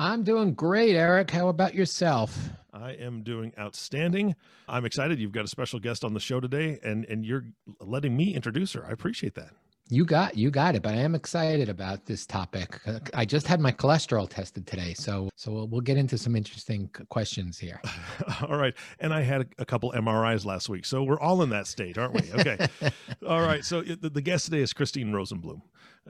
[0.00, 1.30] I'm doing great, Eric.
[1.30, 2.48] How about yourself?
[2.72, 4.34] I am doing outstanding.
[4.66, 5.20] I'm excited.
[5.20, 7.44] You've got a special guest on the show today, and and you're
[7.80, 8.86] letting me introduce her.
[8.88, 9.50] I appreciate that.
[9.92, 12.78] You got you got it, but I am excited about this topic.
[12.86, 16.36] Uh, I just had my cholesterol tested today, so so we'll, we'll get into some
[16.36, 17.80] interesting questions here.
[18.48, 21.66] all right, and I had a, couple MRIs last week, so we're all in that
[21.66, 22.22] state, aren't we?
[22.40, 22.68] Okay,
[23.28, 23.64] all right.
[23.64, 25.62] So the, the guest today is Christine Rosenbloom.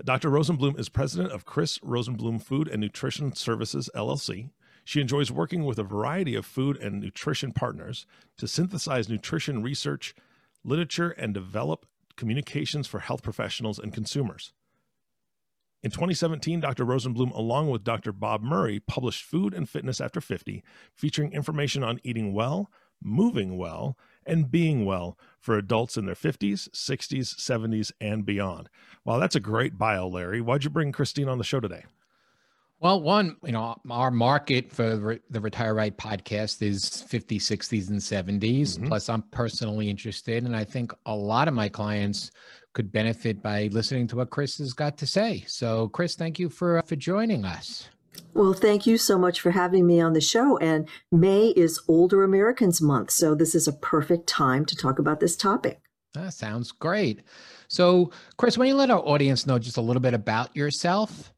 [0.04, 0.30] Dr.
[0.30, 4.50] Rosenbloom is president of Chris Rosenbloom Food and Nutrition Services LLC.
[4.84, 8.04] She enjoys working with a variety of food and nutrition partners
[8.36, 10.14] to synthesize nutrition research,
[10.64, 11.86] literature, and develop
[12.20, 14.52] communications for health professionals and consumers.
[15.82, 16.84] In 2017, Dr.
[16.84, 18.12] Rosenbloom, along with Dr.
[18.12, 20.62] Bob Murray, published Food and Fitness After 50,
[20.94, 22.70] featuring information on eating well,
[23.02, 28.68] moving well, and being well for adults in their 50s, 60s, 70s, and beyond.
[29.06, 30.42] Wow, that's a great bio, Larry.
[30.42, 31.84] Why'd you bring Christine on the show today?
[32.80, 38.00] Well, one, you know, our market for the Retire Right podcast is 50s, 60s, and
[38.00, 38.40] 70s.
[38.40, 38.86] Mm-hmm.
[38.86, 40.44] Plus, I'm personally interested.
[40.44, 42.30] And I think a lot of my clients
[42.72, 45.44] could benefit by listening to what Chris has got to say.
[45.46, 47.90] So, Chris, thank you for, for joining us.
[48.32, 50.56] Well, thank you so much for having me on the show.
[50.56, 53.10] And May is Older Americans Month.
[53.10, 55.82] So, this is a perfect time to talk about this topic.
[56.14, 57.20] That sounds great.
[57.68, 61.30] So, Chris, why don't you let our audience know just a little bit about yourself?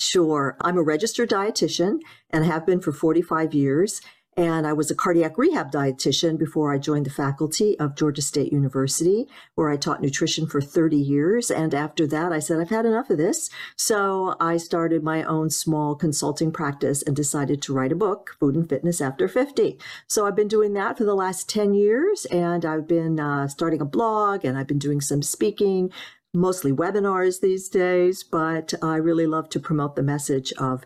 [0.00, 0.56] Sure.
[0.62, 4.00] I'm a registered dietitian and have been for 45 years.
[4.34, 8.50] And I was a cardiac rehab dietitian before I joined the faculty of Georgia State
[8.50, 11.50] University, where I taught nutrition for 30 years.
[11.50, 13.50] And after that, I said, I've had enough of this.
[13.76, 18.54] So I started my own small consulting practice and decided to write a book, Food
[18.54, 19.78] and Fitness After 50.
[20.06, 22.24] So I've been doing that for the last 10 years.
[22.26, 25.90] And I've been uh, starting a blog and I've been doing some speaking
[26.34, 30.84] mostly webinars these days, but I really love to promote the message of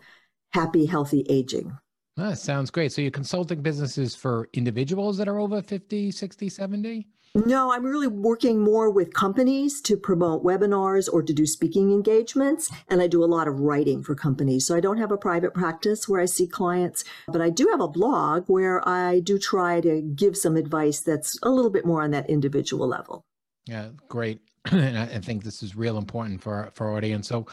[0.53, 1.77] happy, healthy aging.
[2.17, 2.93] That sounds great.
[2.93, 7.07] So you're consulting businesses for individuals that are over 50, 60, 70?
[7.35, 12.71] No, I'm really working more with companies to promote webinars or to do speaking engagements.
[12.87, 14.65] And I do a lot of writing for companies.
[14.65, 17.81] So I don't have a private practice where I see clients, but I do have
[17.81, 22.01] a blog where I do try to give some advice that's a little bit more
[22.01, 23.25] on that individual level.
[23.65, 24.39] Yeah, great.
[24.71, 27.27] and I think this is real important for for our audience.
[27.27, 27.45] So,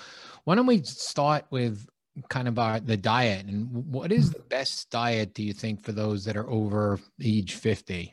[0.44, 1.86] why don't we start with
[2.28, 5.92] kind of our, the diet and what is the best diet do you think for
[5.92, 8.12] those that are over age 50?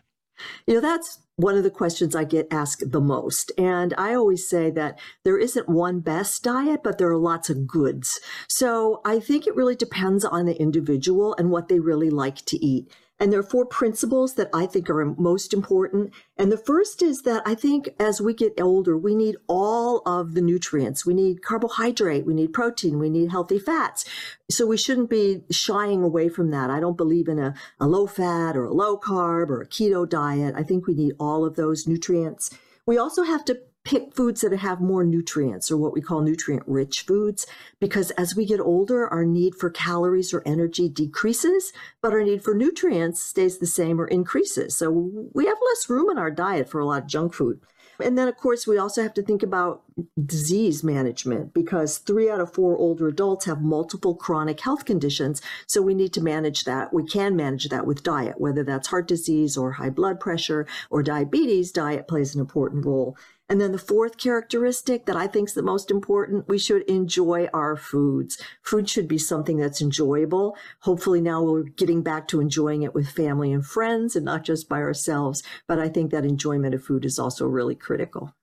[0.66, 3.52] You know, that's one of the questions I get asked the most.
[3.58, 7.68] And I always say that there isn't one best diet, but there are lots of
[7.68, 8.20] goods.
[8.48, 12.66] So I think it really depends on the individual and what they really like to
[12.66, 12.90] eat.
[13.20, 16.14] And there are four principles that I think are most important.
[16.38, 20.36] And the first is that I think as we get older, we need all of
[20.36, 21.06] the nutrients.
[21.06, 24.06] We need carbohydrate, we need protein, we need healthy fats.
[24.50, 26.70] So we shouldn't be shying away from that.
[26.70, 30.08] I don't believe in a, a low fat or a low carb or a keto
[30.08, 30.56] diet.
[30.56, 32.52] I think we need all of those nutrients.
[32.86, 36.62] We also have to pick foods that have more nutrients or what we call nutrient
[36.68, 37.48] rich foods
[37.80, 42.44] because as we get older our need for calories or energy decreases but our need
[42.44, 44.76] for nutrients stays the same or increases.
[44.76, 44.92] So
[45.34, 47.62] we have less room in our diet for a lot of junk food.
[48.00, 49.82] And then of course we also have to think about
[50.24, 55.42] disease management because 3 out of 4 older adults have multiple chronic health conditions.
[55.66, 56.94] So we need to manage that.
[56.94, 61.02] We can manage that with diet whether that's heart disease or high blood pressure or
[61.02, 63.18] diabetes diet plays an important role
[63.50, 67.48] and then the fourth characteristic that I think is the most important, we should enjoy
[67.54, 68.40] our foods.
[68.62, 70.56] Food should be something that's enjoyable.
[70.82, 74.70] Hopefully now we're getting back to enjoying it with family and friends and not just
[74.70, 75.42] by ourselves.
[75.68, 78.36] But I think that enjoyment of food is also really critical.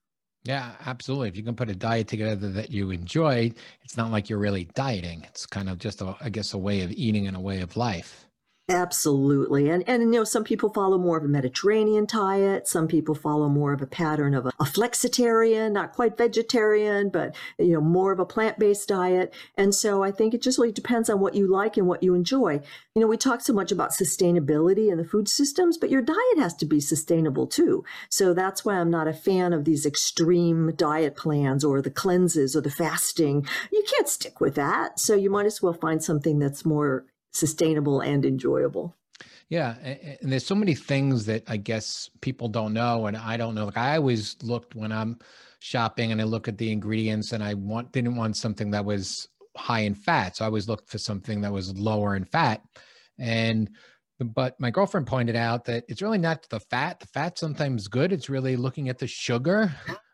[0.43, 1.29] Yeah, absolutely.
[1.29, 3.51] If you can put a diet together that you enjoy,
[3.83, 5.23] it's not like you're really dieting.
[5.23, 7.75] It's kind of just, a, I guess, a way of eating and a way of
[7.75, 8.26] life.
[8.69, 9.69] Absolutely.
[9.69, 12.67] And, and, you know, some people follow more of a Mediterranean diet.
[12.67, 17.33] Some people follow more of a pattern of a, a flexitarian, not quite vegetarian, but,
[17.57, 19.33] you know, more of a plant based diet.
[19.55, 22.13] And so I think it just really depends on what you like and what you
[22.13, 22.59] enjoy.
[22.93, 26.37] You know, we talk so much about sustainability in the food systems, but your diet
[26.37, 27.85] has to be sustainable too.
[28.09, 32.53] So that's why I'm not a fan of these extreme diet plans or the cleanses
[32.53, 33.47] or the fasting.
[33.71, 34.99] You can't stick with that.
[34.99, 38.95] So you might as well find something that's more sustainable and enjoyable.
[39.49, 39.75] Yeah,
[40.21, 43.65] and there's so many things that I guess people don't know, and I don't know.
[43.65, 45.19] Like I always looked when I'm
[45.59, 49.27] shopping and I look at the ingredients, and I want didn't want something that was
[49.55, 52.61] high in fat, so I always looked for something that was lower in fat.
[53.17, 53.69] And
[54.19, 56.99] but my girlfriend pointed out that it's really not the fat.
[56.99, 58.11] The fat sometimes good.
[58.11, 59.71] It's really looking at the sugar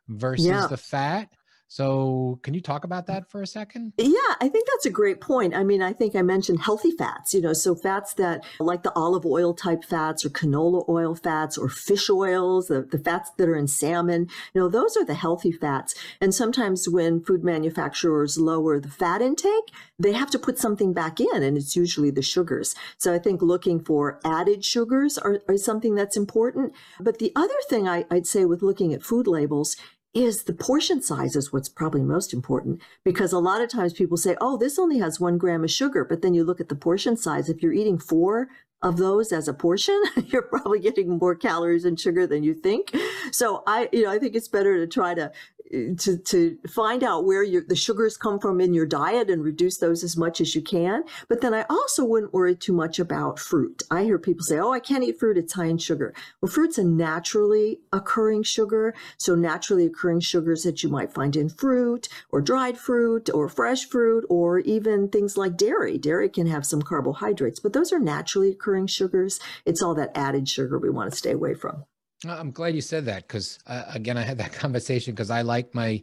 [0.07, 0.68] versus yeah.
[0.68, 1.30] the fat.
[1.74, 3.94] So, can you talk about that for a second?
[3.98, 5.56] Yeah, I think that's a great point.
[5.56, 8.94] I mean, I think I mentioned healthy fats, you know, so fats that like the
[8.96, 13.50] olive oil type fats or canola oil fats or fish oils, the, the fats that
[13.50, 15.96] are in salmon, you know, those are the healthy fats.
[16.22, 21.19] And sometimes when food manufacturers lower the fat intake, they have to put something back
[21.19, 22.76] in, and it's usually the sugars.
[23.00, 26.74] So, I think looking for added sugars are, are something that's important.
[27.00, 29.76] But the other thing I, I'd say with looking at food labels
[30.13, 34.18] is the portion size is what's probably most important because a lot of times people
[34.18, 36.06] say, oh, this only has one gram of sugar.
[36.06, 37.50] But then you look at the portion size.
[37.50, 38.50] If you're eating four
[38.83, 42.95] of those as a portion, you're probably getting more calories and sugar than you think.
[43.31, 45.31] So I, you know, I think it's better to try to
[45.71, 49.77] to to find out where your the sugars come from in your diet and reduce
[49.77, 51.04] those as much as you can.
[51.27, 53.83] But then I also wouldn't worry too much about fruit.
[53.89, 56.77] I hear people say, "Oh, I can't eat fruit; it's high in sugar." Well, fruit's
[56.77, 62.42] a naturally occurring sugar, so naturally occurring sugars that you might find in fruit or
[62.42, 65.98] dried fruit or fresh fruit or even things like dairy.
[65.98, 69.39] Dairy can have some carbohydrates, but those are naturally occurring sugars.
[69.66, 71.86] It's all that added sugar we want to stay away from.
[72.25, 75.74] I'm glad you said that because uh, again, I had that conversation because I like
[75.74, 76.02] my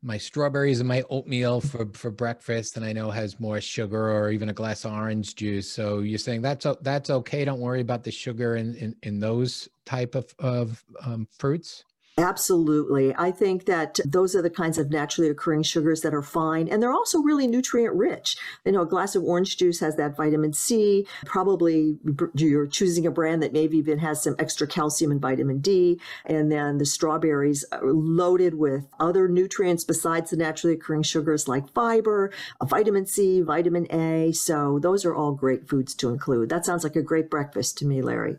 [0.00, 4.30] my strawberries and my oatmeal for for breakfast, and I know has more sugar or
[4.30, 5.70] even a glass of orange juice.
[5.70, 7.44] So you're saying that's that's okay.
[7.44, 11.84] Don't worry about the sugar in in, in those type of of um, fruits.
[12.18, 13.14] Absolutely.
[13.16, 16.66] I think that those are the kinds of naturally occurring sugars that are fine.
[16.66, 18.36] And they're also really nutrient rich.
[18.66, 21.06] You know, a glass of orange juice has that vitamin C.
[21.24, 21.96] Probably
[22.34, 26.00] you're choosing a brand that maybe even has some extra calcium and vitamin D.
[26.26, 31.72] And then the strawberries are loaded with other nutrients besides the naturally occurring sugars like
[31.72, 34.32] fiber, uh, vitamin C, vitamin A.
[34.32, 36.48] So those are all great foods to include.
[36.48, 38.38] That sounds like a great breakfast to me, Larry.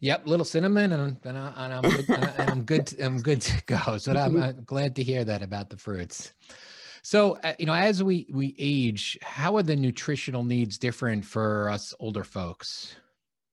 [0.00, 3.00] Yep, little cinnamon, and, and, I, am good, and I'm good.
[3.00, 3.78] I'm good to go.
[3.98, 6.32] So I'm, I'm glad to hear that about the fruits.
[7.02, 11.70] So uh, you know, as we we age, how are the nutritional needs different for
[11.70, 12.96] us older folks?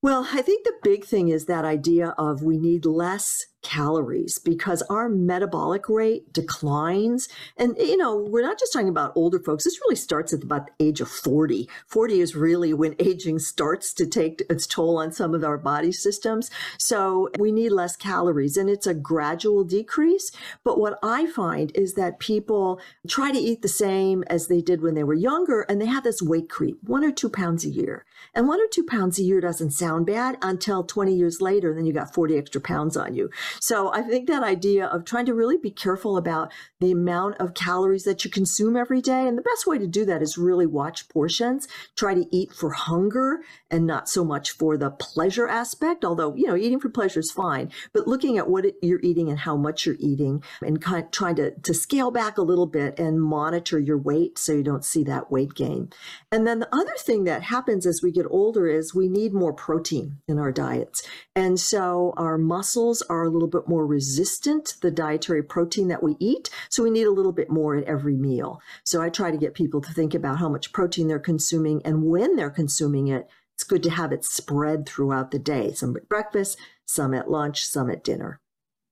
[0.00, 4.80] Well, I think the big thing is that idea of we need less calories because
[4.82, 7.28] our metabolic rate declines.
[7.56, 9.64] And, you know, we're not just talking about older folks.
[9.64, 11.68] This really starts at about the age of 40.
[11.88, 15.90] 40 is really when aging starts to take its toll on some of our body
[15.90, 16.48] systems.
[16.78, 20.30] So we need less calories and it's a gradual decrease.
[20.62, 24.80] But what I find is that people try to eat the same as they did
[24.80, 27.70] when they were younger and they have this weight creep, one or two pounds a
[27.70, 28.04] year.
[28.34, 31.86] And one or two pounds a year doesn't sound bad until 20 years later, then
[31.86, 33.30] you got 40 extra pounds on you.
[33.60, 37.54] So I think that idea of trying to really be careful about the amount of
[37.54, 39.26] calories that you consume every day.
[39.26, 41.66] And the best way to do that is really watch portions,
[41.96, 46.04] try to eat for hunger and not so much for the pleasure aspect.
[46.04, 49.40] Although, you know, eating for pleasure is fine, but looking at what you're eating and
[49.40, 52.98] how much you're eating and kind of trying to, to scale back a little bit
[52.98, 55.90] and monitor your weight so you don't see that weight gain.
[56.30, 59.52] And then the other thing that happens as we get older is we need more
[59.52, 61.02] protein in our diets.
[61.34, 66.02] And so our muscles are a little bit more resistant to the dietary protein that
[66.02, 66.50] we eat.
[66.68, 68.60] So we need a little bit more at every meal.
[68.84, 72.04] So I try to get people to think about how much protein they're consuming and
[72.04, 73.28] when they're consuming it.
[73.54, 77.66] It's good to have it spread throughout the day, some at breakfast, some at lunch,
[77.66, 78.40] some at dinner.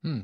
[0.02, 0.23] Hmm.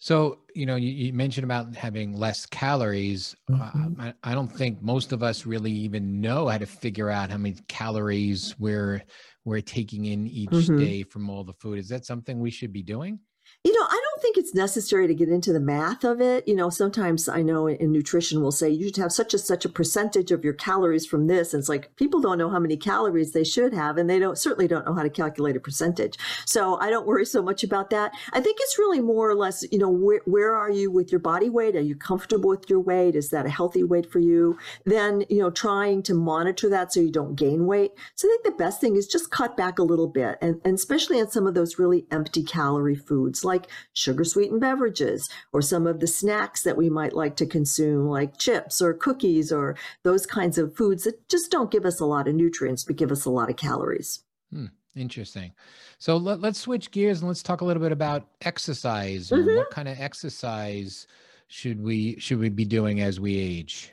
[0.00, 3.36] So, you know, you, you, mentioned about having less calories.
[3.48, 4.00] Mm-hmm.
[4.00, 7.30] Uh, I, I, don't think most of us really even know how to figure out
[7.30, 9.04] how many calories we're
[9.44, 10.78] we're taking in each mm-hmm.
[10.78, 11.78] day from all the food.
[11.78, 13.20] Is that something we should be doing?
[13.62, 16.46] You know, I don't think it's necessary to get into the math of it.
[16.46, 19.64] You know, sometimes I know in nutrition we'll say you should have such a such
[19.64, 21.54] a percentage of your calories from this.
[21.54, 24.36] And it's like people don't know how many calories they should have, and they don't
[24.36, 26.18] certainly don't know how to calculate a percentage.
[26.44, 28.12] So I don't worry so much about that.
[28.34, 31.20] I think it's really more or less, you know, where where are you with your
[31.20, 31.74] body weight?
[31.74, 33.16] Are you comfortable with your weight?
[33.16, 34.58] Is that a healthy weight for you?
[34.84, 37.92] Then, you know, trying to monitor that so you don't gain weight.
[38.14, 40.74] So I think the best thing is just cut back a little bit, and, and
[40.74, 45.86] especially on some of those really empty calorie foods like sugar sweetened beverages or some
[45.86, 50.26] of the snacks that we might like to consume, like chips or cookies or those
[50.26, 53.24] kinds of foods that just don't give us a lot of nutrients but give us
[53.24, 54.20] a lot of calories.
[54.52, 55.52] Hmm, interesting.
[55.98, 59.30] So let, us switch gears and let's talk a little bit about exercise.
[59.30, 59.56] Mm-hmm.
[59.56, 61.06] What kind of exercise
[61.48, 63.90] should we should we be doing as we age?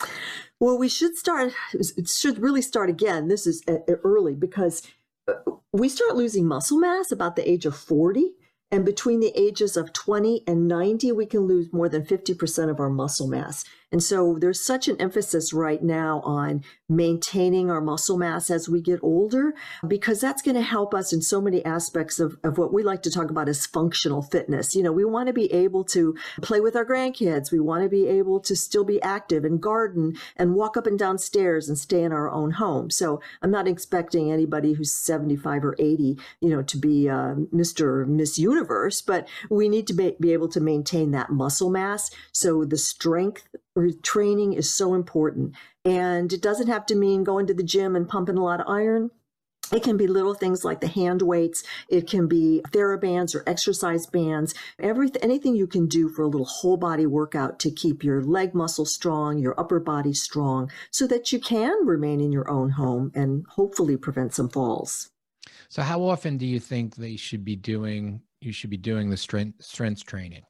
[0.59, 3.27] Well, we should start, it should really start again.
[3.27, 4.83] This is uh, early because
[5.27, 5.33] uh,
[5.73, 8.31] we start losing muscle mass about the age of 40.
[8.71, 12.79] And between the ages of 20 and 90, we can lose more than 50% of
[12.79, 13.63] our muscle mass.
[13.91, 18.81] And so there's such an emphasis right now on maintaining our muscle mass as we
[18.81, 19.53] get older,
[19.87, 23.01] because that's going to help us in so many aspects of, of what we like
[23.03, 24.75] to talk about as functional fitness.
[24.75, 27.51] You know, we want to be able to play with our grandkids.
[27.51, 30.99] We want to be able to still be active and garden and walk up and
[30.99, 32.89] down stairs and stay in our own home.
[32.89, 37.81] So I'm not expecting anybody who's 75 or 80, you know, to be uh, Mr.
[37.81, 42.11] or Miss Universe, but we need to be, be able to maintain that muscle mass.
[42.31, 43.47] So the strength
[44.03, 45.55] training is so important.
[45.83, 48.67] And it doesn't have to mean going to the gym and pumping a lot of
[48.67, 49.11] iron.
[49.73, 51.63] It can be little things like the hand weights.
[51.89, 54.53] It can be TheraBands or exercise bands.
[54.79, 58.53] Everything, anything you can do for a little whole body workout to keep your leg
[58.53, 63.11] muscle strong, your upper body strong, so that you can remain in your own home
[63.15, 65.09] and hopefully prevent some falls.
[65.67, 68.21] So, how often do you think they should be doing?
[68.41, 70.43] You should be doing the strength strength training.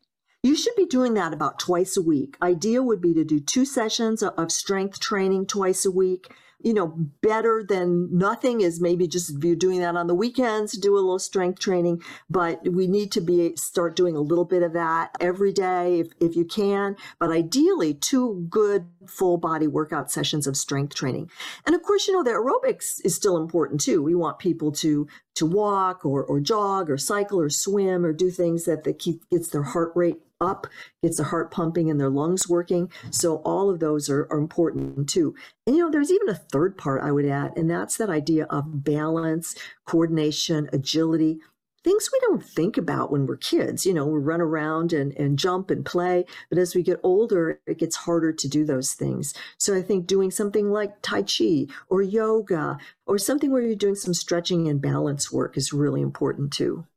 [0.45, 2.37] You should be doing that about twice a week.
[2.39, 6.31] Ideal would be to do two sessions of strength training twice a week.
[6.61, 6.87] You know,
[7.23, 11.01] better than nothing is maybe just if you're doing that on the weekends, do a
[11.01, 12.03] little strength training.
[12.29, 16.09] But we need to be start doing a little bit of that every day if,
[16.19, 16.95] if you can.
[17.19, 21.31] But ideally, two good full body workout sessions of strength training.
[21.65, 24.03] And of course, you know, the aerobics is still important too.
[24.03, 28.31] We want people to to walk or, or jog or cycle or swim or do
[28.31, 30.67] things that, that keep gets their heart rate up,
[31.01, 32.91] gets the heart pumping and their lungs working.
[33.09, 35.35] So all of those are, are important too.
[35.65, 38.45] And you know, there's even a third part I would add, and that's that idea
[38.45, 41.39] of balance, coordination, agility
[41.85, 43.85] things we don't think about when we're kids.
[43.85, 47.61] You know, we run around and, and jump and play, but as we get older,
[47.67, 49.35] it gets harder to do those things.
[49.59, 53.93] So I think doing something like Tai Chi or yoga or something where you're doing
[53.93, 56.87] some stretching and balance work is really important too.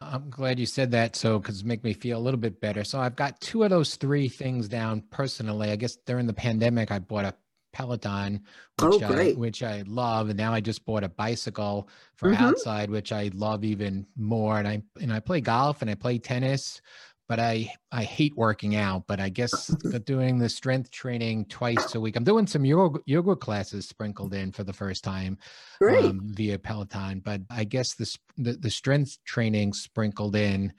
[0.00, 1.16] I'm glad you said that.
[1.16, 2.84] So, because it make me feel a little bit better.
[2.84, 5.70] So, I've got two of those three things down personally.
[5.70, 7.34] I guess during the pandemic, I bought a
[7.74, 8.40] Peloton,
[8.80, 12.42] which oh, I which I love, and now I just bought a bicycle for mm-hmm.
[12.42, 14.58] outside, which I love even more.
[14.58, 16.80] And I and I play golf and I play tennis,
[17.28, 19.66] but I I hate working out, but I guess
[20.04, 22.16] doing the strength training twice a week.
[22.16, 25.38] I'm doing some yoga, yoga classes sprinkled in for the first time
[25.80, 30.72] um, via Peloton, but I guess this, the, the strength training sprinkled in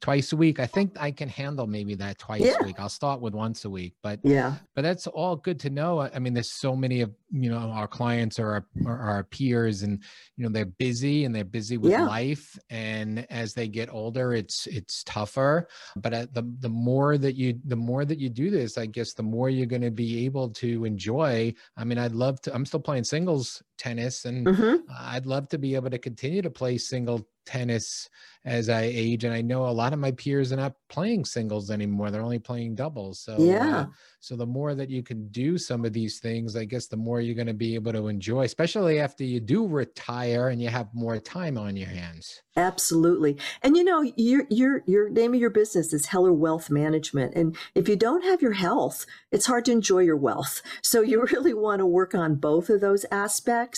[0.00, 0.60] twice a week.
[0.60, 2.54] I think I can handle maybe that twice yeah.
[2.60, 2.76] a week.
[2.78, 6.00] I'll start with once a week, but yeah, but that's all good to know.
[6.00, 9.82] I mean, there's so many of, you know, our clients or our, or our peers
[9.82, 10.02] and,
[10.36, 12.04] you know, they're busy and they're busy with yeah.
[12.04, 12.58] life.
[12.70, 17.58] And as they get older, it's, it's tougher, but at the, the more that you
[17.64, 20.48] the more that you do this i guess the more you're going to be able
[20.48, 24.76] to enjoy i mean i'd love to i'm still playing singles tennis and mm-hmm.
[24.98, 28.08] i'd love to be able to continue to play single tennis
[28.44, 29.24] as I age.
[29.24, 32.10] And I know a lot of my peers are not playing singles anymore.
[32.10, 33.20] They're only playing doubles.
[33.20, 33.80] So, yeah.
[33.80, 33.86] Uh,
[34.20, 37.20] so the more that you can do some of these things, I guess the more
[37.20, 40.88] you're going to be able to enjoy, especially after you do retire and you have
[40.92, 42.42] more time on your hands.
[42.56, 43.38] Absolutely.
[43.62, 47.34] And you know, your your your name of your business is Heller Wealth Management.
[47.34, 50.60] And if you don't have your health, it's hard to enjoy your wealth.
[50.82, 53.69] So you really want to work on both of those aspects.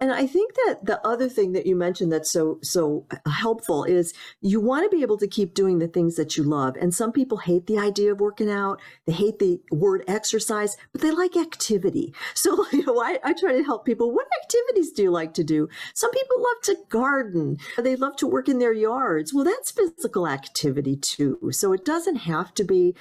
[0.00, 4.14] And I think that the other thing that you mentioned that's so so helpful is
[4.40, 6.76] you want to be able to keep doing the things that you love.
[6.80, 8.80] And some people hate the idea of working out.
[9.06, 12.14] They hate the word exercise, but they like activity.
[12.34, 14.12] So, you know, I, I try to help people.
[14.12, 15.68] What activities do you like to do?
[15.92, 17.56] Some people love to garden.
[17.76, 19.34] They love to work in their yards.
[19.34, 21.50] Well, that's physical activity too.
[21.50, 22.94] So it doesn't have to be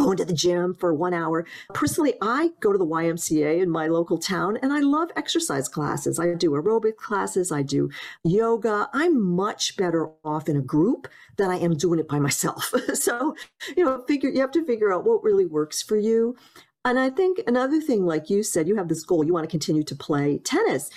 [0.00, 1.46] going to the gym for one hour.
[1.74, 6.18] Personally, I go to the YMCA in my local town and I love exercise classes.
[6.18, 7.90] I do aerobic classes, I do
[8.24, 8.88] yoga.
[8.92, 12.72] I'm much better off in a group than I am doing it by myself.
[12.94, 13.34] so,
[13.76, 16.36] you know, figure you have to figure out what really works for you.
[16.84, 19.50] And I think another thing, like you said, you have this goal, you want to
[19.50, 20.88] continue to play tennis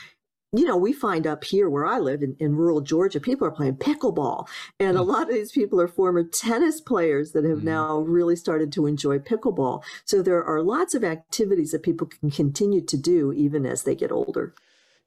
[0.54, 3.52] you know, we find up here where I live in, in rural Georgia, people are
[3.52, 4.48] playing pickleball.
[4.80, 5.10] And a hmm.
[5.10, 7.64] lot of these people are former tennis players that have mm.
[7.64, 9.84] now really started to enjoy pickleball.
[10.06, 13.96] So there are lots of activities that people can continue to do even as they
[13.96, 14.54] get older.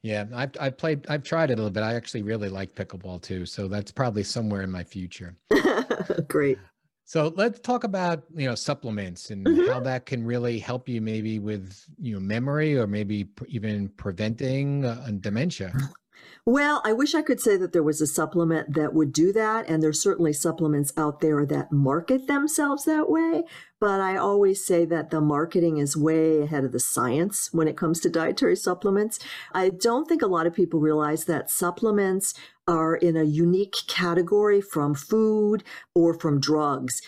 [0.03, 1.83] Yeah, I've, I've played, I've tried it a little bit.
[1.83, 3.47] I actually really like pickleball too.
[3.47, 5.37] So that's probably somewhere in my future.
[6.29, 6.59] Great.
[7.07, 9.71] So let's talk about you know supplements and mm-hmm.
[9.71, 14.85] how that can really help you maybe with you know memory or maybe even preventing
[14.85, 15.73] uh, dementia.
[16.49, 19.69] Well, I wish I could say that there was a supplement that would do that.
[19.69, 23.43] And there's certainly supplements out there that market themselves that way.
[23.81, 27.77] But I always say that the marketing is way ahead of the science when it
[27.77, 29.19] comes to dietary supplements.
[29.53, 32.33] I don't think a lot of people realize that supplements
[32.69, 35.65] are in a unique category from food
[35.97, 37.03] or from drugs.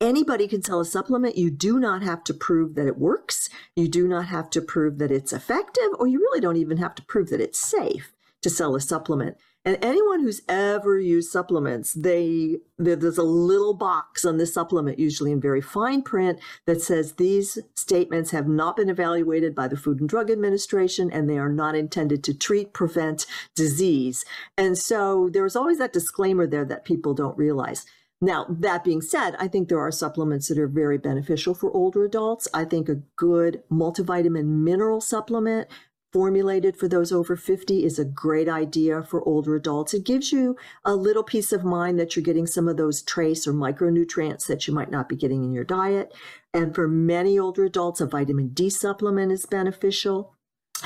[0.00, 1.36] Anybody can sell a supplement.
[1.36, 3.48] You do not have to prove that it works.
[3.76, 6.94] You do not have to prove that it's effective, or you really don't even have
[6.96, 8.12] to prove that it's safe
[8.42, 9.36] to sell a supplement.
[9.62, 15.32] And anyone who's ever used supplements, they there's a little box on the supplement, usually
[15.32, 20.00] in very fine print, that says these statements have not been evaluated by the Food
[20.00, 24.24] and Drug Administration and they are not intended to treat, prevent disease.
[24.56, 27.84] And so there's always that disclaimer there that people don't realize.
[28.22, 32.04] Now, that being said, I think there are supplements that are very beneficial for older
[32.04, 32.46] adults.
[32.52, 35.68] I think a good multivitamin mineral supplement
[36.12, 39.94] formulated for those over 50 is a great idea for older adults.
[39.94, 43.46] It gives you a little peace of mind that you're getting some of those trace
[43.46, 46.12] or micronutrients that you might not be getting in your diet.
[46.52, 50.34] And for many older adults, a vitamin D supplement is beneficial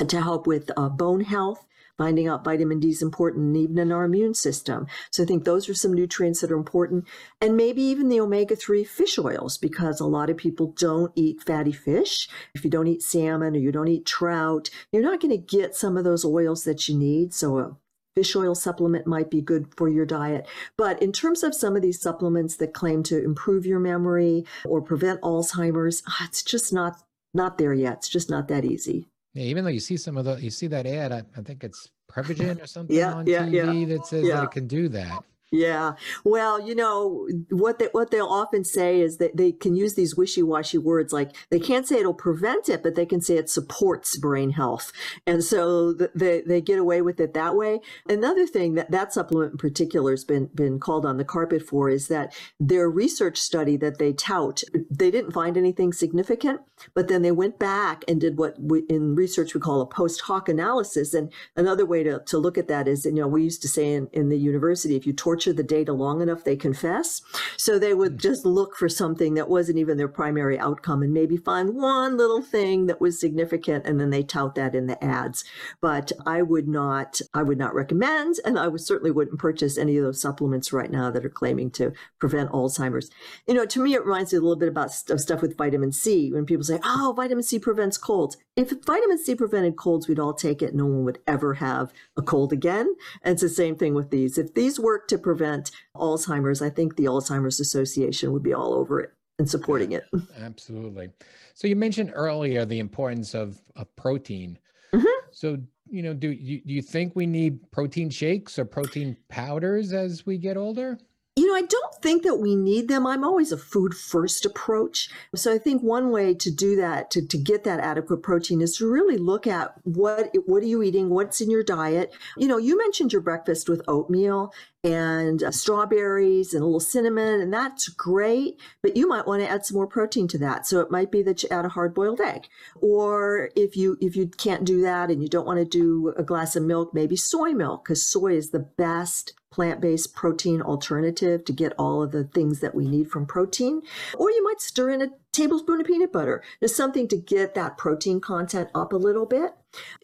[0.07, 1.65] to help with uh, bone health.
[1.97, 4.85] Finding out vitamin D is important even in our immune system.
[5.11, 7.07] So I think those are some nutrients that are important.
[7.39, 11.41] And maybe even the omega 3 fish oils, because a lot of people don't eat
[11.41, 12.27] fatty fish.
[12.53, 15.75] If you don't eat salmon or you don't eat trout, you're not going to get
[15.75, 17.33] some of those oils that you need.
[17.33, 17.77] So a
[18.15, 20.47] fish oil supplement might be good for your diet.
[20.77, 24.81] But in terms of some of these supplements that claim to improve your memory or
[24.81, 27.01] prevent Alzheimer's, ah, it's just not
[27.33, 27.97] not there yet.
[27.97, 29.09] It's just not that easy.
[29.35, 31.63] Yeah, even though you see some of the, you see that ad, I, I think
[31.63, 33.97] it's Prevagen or something yeah, on yeah, TV yeah.
[33.97, 35.23] that says that it can do that.
[35.55, 35.93] Yeah.
[36.23, 40.15] Well, you know, what they what they'll often say is that they can use these
[40.15, 44.17] wishy-washy words like they can't say it'll prevent it, but they can say it supports
[44.17, 44.91] brain health.
[45.25, 47.79] And so they, they get away with it that way.
[48.09, 51.89] Another thing that that supplement in particular has been been called on the carpet for
[51.89, 56.61] is that their research study that they tout, they didn't find anything significant,
[56.93, 60.21] but then they went back and did what we, in research we call a post
[60.21, 61.13] hoc analysis.
[61.13, 63.93] And another way to, to look at that is, you know, we used to say
[63.93, 67.21] in, in the university, if you torture torture the data long enough, they confess.
[67.57, 68.17] So they would hmm.
[68.17, 72.41] just look for something that wasn't even their primary outcome and maybe find one little
[72.41, 75.43] thing that was significant and then they tout that in the ads.
[75.81, 79.97] But I would not, I would not recommend, and I would certainly wouldn't purchase any
[79.97, 83.09] of those supplements right now that are claiming to prevent Alzheimer's.
[83.47, 85.91] You know, to me, it reminds me a little bit about of stuff with vitamin
[85.91, 88.37] C when people say, oh, vitamin C prevents colds.
[88.55, 90.73] If vitamin C prevented colds, we'd all take it.
[90.73, 92.95] No one would ever have a cold again.
[93.21, 94.37] And it's the same thing with these.
[94.37, 99.01] If these work to prevent Alzheimer's, I think the Alzheimer's Association would be all over
[99.01, 100.05] it and supporting it.
[100.39, 101.09] Absolutely.
[101.53, 104.57] So you mentioned earlier the importance of, of protein.
[104.93, 105.29] Mm-hmm.
[105.31, 105.57] So,
[105.89, 110.25] you know, do you, do you think we need protein shakes or protein powders as
[110.25, 110.97] we get older?
[111.37, 113.05] You know, I don't think that we need them.
[113.05, 115.09] I'm always a food first approach.
[115.35, 118.77] So I think one way to do that, to, to get that adequate protein is
[118.77, 122.13] to really look at what what are you eating, what's in your diet.
[122.37, 124.53] You know, you mentioned your breakfast with oatmeal
[124.85, 128.59] and uh, strawberries and a little cinnamon, and that's great.
[128.83, 130.67] But you might want to add some more protein to that.
[130.67, 132.47] So it might be that you add a hard boiled egg,
[132.79, 136.23] or if you if you can't do that and you don't want to do a
[136.23, 141.45] glass of milk, maybe soy milk because soy is the best plant based protein alternative
[141.45, 143.81] to get all of the things that we need from protein.
[144.17, 146.43] Or you might stir in a tablespoon of peanut butter.
[146.59, 149.53] There's something to get that protein content up a little bit.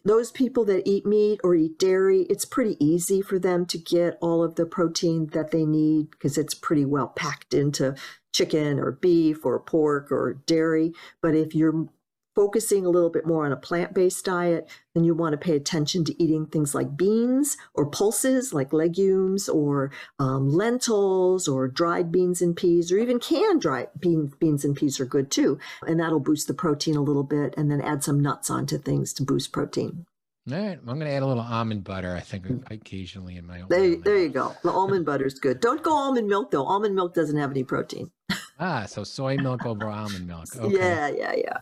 [0.04, 4.18] Those people that eat meat or eat dairy, it's pretty easy for them to get
[4.20, 7.94] all of the protein that they need because it's pretty well packed into
[8.32, 10.92] chicken or beef or pork or dairy.
[11.20, 11.88] But if you're
[12.34, 15.56] focusing a little bit more on a plant based diet, then you want to pay
[15.56, 22.10] attention to eating things like beans or pulses, like legumes or um, lentils or dried
[22.10, 25.58] beans and peas, or even canned dried bean, beans and peas are good too.
[25.86, 29.12] And that'll boost the protein a little bit, and then add some nuts onto things
[29.14, 30.06] to boost protein.
[30.50, 32.16] All right, I'm going to add a little almond butter.
[32.16, 33.68] I think occasionally in my own.
[33.68, 34.56] There, there you go.
[34.64, 35.60] The almond butter is good.
[35.60, 36.64] Don't go almond milk though.
[36.64, 38.10] Almond milk doesn't have any protein.
[38.58, 40.46] ah, so soy milk over almond milk.
[40.58, 40.76] Okay.
[40.76, 41.58] Yeah, yeah, yeah.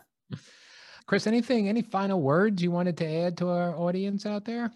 [1.11, 4.71] Chris, anything, any final words you wanted to add to our audience out there?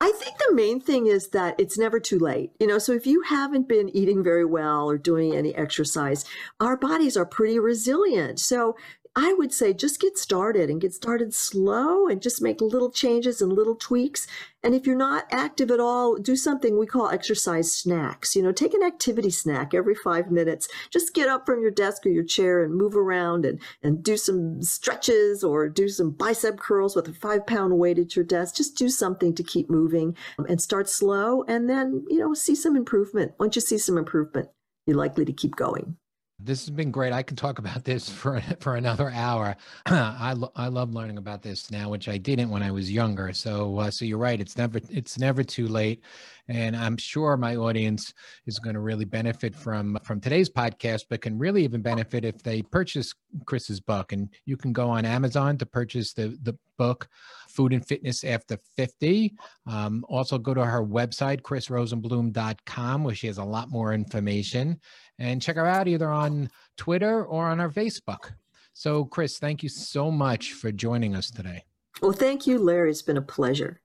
[0.00, 2.52] I think the main thing is that it's never too late.
[2.60, 6.24] You know, so if you haven't been eating very well or doing any exercise,
[6.60, 8.38] our bodies are pretty resilient.
[8.38, 8.76] So
[9.22, 13.42] I would say just get started and get started slow and just make little changes
[13.42, 14.26] and little tweaks.
[14.62, 18.34] And if you're not active at all, do something we call exercise snacks.
[18.34, 20.68] You know, take an activity snack every five minutes.
[20.90, 24.16] Just get up from your desk or your chair and move around and, and do
[24.16, 28.54] some stretches or do some bicep curls with a five pound weight at your desk.
[28.54, 30.16] Just do something to keep moving
[30.48, 33.32] and start slow and then, you know, see some improvement.
[33.38, 34.48] Once you see some improvement,
[34.86, 35.98] you're likely to keep going.
[36.42, 37.12] This has been great.
[37.12, 39.56] I can talk about this for for another hour.
[39.86, 43.32] I lo- I love learning about this now, which I didn't when I was younger.
[43.32, 44.40] So uh, so you're right.
[44.40, 46.02] It's never it's never too late,
[46.48, 48.14] and I'm sure my audience
[48.46, 52.42] is going to really benefit from from today's podcast, but can really even benefit if
[52.42, 53.12] they purchase
[53.44, 54.12] Chris's book.
[54.12, 57.08] And you can go on Amazon to purchase the the book,
[57.50, 59.34] Food and Fitness After 50.
[59.66, 64.80] Um, also go to her website, chrisrosenbloom.com, where she has a lot more information
[65.20, 68.32] and check her out either on Twitter or on our Facebook.
[68.72, 71.64] So, Chris, thank you so much for joining us today.
[72.00, 72.90] Well, thank you, Larry.
[72.90, 73.80] It's been a pleasure.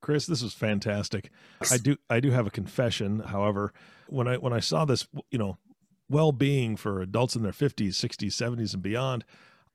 [0.00, 1.30] Chris, this was fantastic.
[1.72, 3.72] I do I do have a confession, however,
[4.06, 5.58] when I when I saw this, you know,
[6.08, 9.24] well-being for adults in their 50s, 60s, 70s and beyond,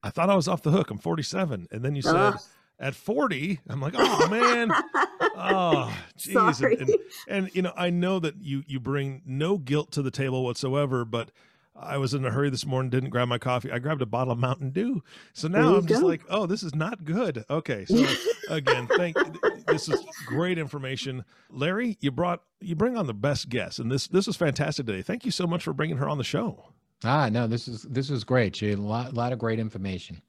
[0.01, 0.89] I thought I was off the hook.
[0.89, 1.67] I'm 47.
[1.69, 2.33] And then you said uh.
[2.81, 4.71] At 40, I'm like, "Oh man."
[5.37, 6.61] oh, jeez.
[6.61, 10.11] And, and, and, you know, I know that you you bring no guilt to the
[10.11, 11.31] table whatsoever, but
[11.75, 13.71] I was in a hurry this morning, didn't grab my coffee.
[13.71, 15.03] I grabbed a bottle of Mountain Dew.
[15.33, 15.87] So now I'm go.
[15.87, 17.45] just like, oh, this is not good.
[17.49, 17.85] Okay.
[17.85, 18.05] So
[18.49, 19.15] again, thank
[19.67, 21.23] this is great information.
[21.49, 25.03] Larry, you brought you bring on the best guests, and this this is fantastic today.
[25.03, 26.65] Thank you so much for bringing her on the show.
[27.03, 28.55] Ah, no, this is this is great.
[28.55, 30.21] She a lot, lot of great information.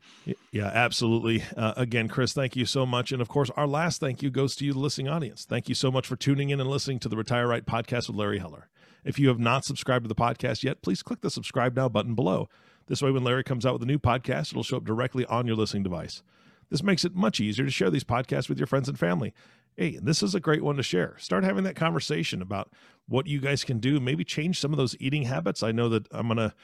[0.52, 1.42] Yeah, absolutely.
[1.54, 3.12] Uh, again, Chris, thank you so much.
[3.12, 5.44] And of course, our last thank you goes to you, the listening audience.
[5.44, 8.16] Thank you so much for tuning in and listening to the Retire Right podcast with
[8.16, 8.68] Larry Heller.
[9.04, 12.14] If you have not subscribed to the podcast yet, please click the subscribe now button
[12.14, 12.48] below.
[12.87, 15.46] This way, when Larry comes out with a new podcast, it'll show up directly on
[15.46, 16.22] your listening device.
[16.70, 19.35] This makes it much easier to share these podcasts with your friends and family.
[19.76, 21.16] Hey, this is a great one to share.
[21.18, 22.70] Start having that conversation about
[23.08, 24.00] what you guys can do.
[24.00, 25.62] Maybe change some of those eating habits.
[25.62, 26.54] I know that I'm going to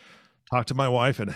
[0.50, 1.34] talk to my wife and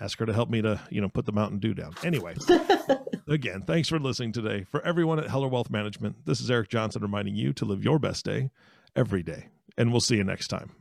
[0.00, 1.94] ask her to help me to, you know, put the Mountain Dew down.
[2.04, 2.34] Anyway,
[3.28, 4.64] again, thanks for listening today.
[4.70, 7.98] For everyone at Heller Wealth Management, this is Eric Johnson reminding you to live your
[7.98, 8.50] best day
[8.94, 9.48] every day.
[9.78, 10.72] And we'll see you next time.